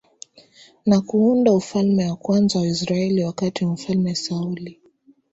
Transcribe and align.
na 0.85 1.01
kuunda 1.01 1.53
ufalme 1.53 2.09
wa 2.09 2.15
kwanza 2.15 2.59
wa 2.59 2.67
Israeli 2.67 3.23
wakati 3.23 3.65
wa 3.65 3.71
mfalme 3.71 4.15
Sauli 4.15 4.79